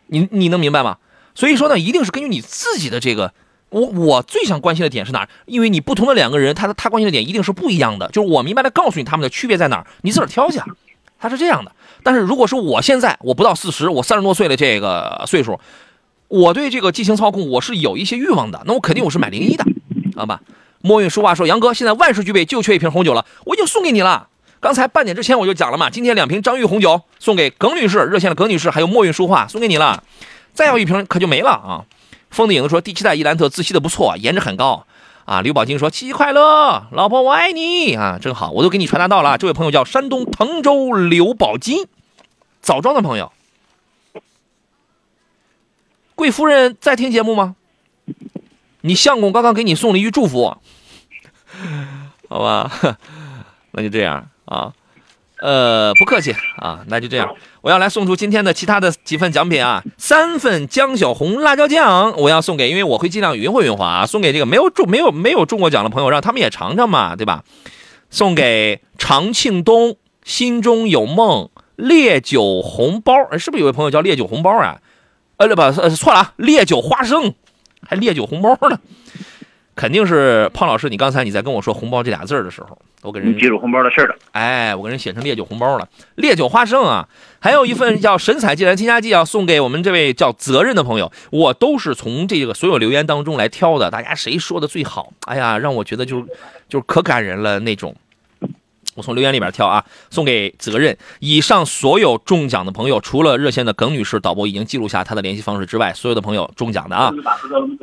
[0.06, 0.98] 你你能明白吗？
[1.38, 3.32] 所以说呢，一定是根据你自己的这个，
[3.70, 5.28] 我我最想关心的点是哪儿？
[5.46, 8.08] 因为你不同的两个人，他的他关心的点一定是不一样的。
[8.08, 10.58] 就是我明白的告诉你他们的区别在哪儿，你自个儿挑去。
[11.16, 11.70] 他是这样的。
[12.02, 15.60] 但是如果说我现在我不到四十，我三十多岁的这个岁数，
[16.26, 19.64] 我对这个激情操控我是有一些欲望的，那我肯定我是买零一的，
[20.16, 20.40] 好吧？
[20.80, 24.26] 墨韵书画说，杨哥现在万事俱备，就缺一瓶红酒了，我已经送给你了。
[24.58, 30.02] 刚才半点之前我就讲了嘛，今天两瓶张裕红酒送给耿女士，热线的耿女士，还有墨韵书画送给你了。
[30.58, 31.86] 再要一瓶可就没了啊！
[32.30, 34.86] 风的影子说第七代伊兰特自吸的不错，颜值很高
[35.24, 35.40] 啊。
[35.40, 39.38] 刘宝金说七夕快乐，老婆我爱你啊，真好，我都给你传达到了。
[39.38, 41.86] 这位朋友叫山东滕州刘宝金，
[42.60, 43.30] 枣庄的朋友，
[46.16, 47.54] 贵夫人在听节目吗？
[48.80, 50.56] 你相公刚刚给你送了一句祝福，
[52.28, 52.68] 好吧，
[53.70, 54.72] 那就这样啊。
[55.40, 57.32] 呃，不客气啊，那就这样。
[57.60, 67.42] 我要来送出今天的其他的几份奖品啊，三份江小红辣椒酱，我要送给，因为我会尽量匀活匀活啊，送给这个没有中没有没有中过奖的朋友，让他们也尝尝嘛，对吧？
[68.10, 74.80] 送给常庆东，心中有梦烈酒红包，是不是有位朋友叫烈酒红包啊？
[75.36, 77.34] 呃，不，错了啊，烈酒花生，
[77.86, 78.78] 还烈酒红包呢。
[79.78, 84.16] 肯定是胖老师，你刚才你在跟我说“红包”这俩字的时候，我给人记住红包的事了。
[84.32, 91.12] 哎，我给人写成烈酒红包了，烈酒花生啊，还有一份叫神采既然添加剂要送给我们这位叫责任的朋友。
[91.30, 95.12] 我都是从这个所有留言当中来挑的，大家谁说的最好？
[95.26, 96.22] 哎呀，让我觉得就
[96.68, 97.94] 就是可感人了那种。
[98.98, 100.98] 我从留言里边挑啊，送给责任。
[101.20, 107.12] 以上所有中奖的朋友，除了热线的耿女士，导播已经记录下她的联系方式之外，所有的朋友中奖的啊，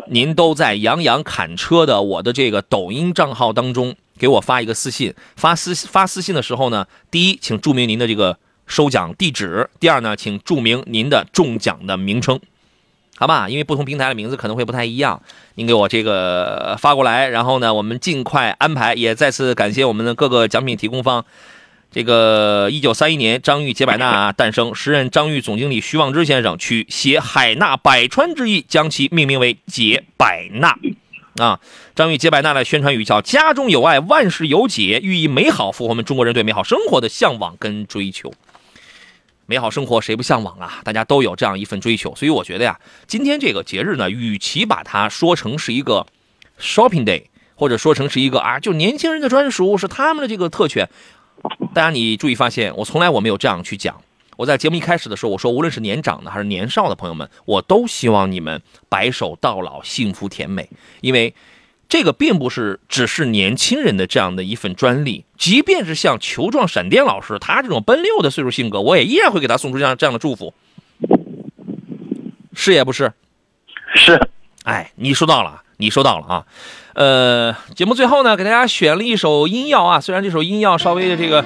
[0.09, 5.13] 您都在杨洋砍车的我的这个抖音账号当中给我发一个私信。
[5.37, 12.37] 发私发私信的时候呢，第一，请注明您的这个收奖地址；第二呢，请注明您的中奖的名称。
[13.17, 15.21] 好吧，因为不同平台的名字可能会不太一样，
[15.55, 18.93] 您给我这个发过来，然后呢，我们尽快安排。
[18.93, 21.23] 也再次感谢我们的各个奖品提供方。
[21.91, 30.77] 这个一九三一年，张裕杰百纳诞生， 时任张裕总经理徐望之先生取携海纳百川之意，将其命名为杰百纳。
[31.37, 31.61] 啊，
[31.95, 38.33] 张裕杰百纳的宣传语叫“家中有爱，万事有解”，寓意美好，符合我们中国人对美好生活的向往跟追求。
[39.47, 40.81] 美好生活谁不向往啊？
[40.83, 46.07] 大家都有这样一份追求，所以我觉得呀，今天这个节日呢，与其把它说成是一个
[46.59, 50.89] shopping day，或者说成是一个啊，就年轻人的专属，是他们的这个特权，
[51.73, 54.01] 大家你注意发现，我从来我没有这样去讲。
[54.37, 60.69] 我在节目一开始的时候，我说无论是年长的还是年少的朋友们，我都希望你们白首到老，幸福甜美，
[61.01, 61.33] 因为。
[61.87, 70.53] 这个并不是只是年轻人的这样的一份专利，即便是像球状闪电老师他这种奔六的岁数性格，我也依然会给他送出这样这样的祝福，
[72.53, 73.13] 是也不是？
[73.95, 74.19] 是，
[74.63, 76.45] 哎，你收到了，你收到了啊。
[76.93, 81.45] 呃，节目最后呢，给大家选了一首音药啊，虽然这首音药稍微的这个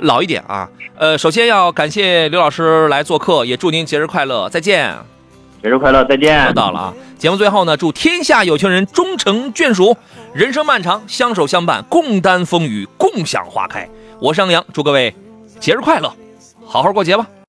[0.00, 0.70] 老一点啊。
[0.96, 5.19] 呃，首先要感谢刘老师来做客，也祝您节日快乐，再见。
[5.62, 6.46] 节日快乐，再见。
[6.46, 6.94] 又到了啊！
[7.18, 9.94] 节目最后呢，祝天下有情人终成眷属，
[10.32, 13.86] 人生漫长，相守相伴，共担风雨，共享花开。
[14.20, 15.14] 我是杨洋，祝各位
[15.58, 16.10] 节日快乐，
[16.64, 17.26] 好好过节吧。